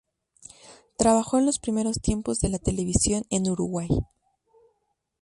Trabajó 0.97 1.37
en 1.37 1.45
los 1.45 1.59
primeros 1.59 2.01
tiempos 2.01 2.39
de 2.39 2.49
la 2.49 2.57
televisión 2.57 3.21
en 3.29 3.47
Uruguay. 3.51 3.87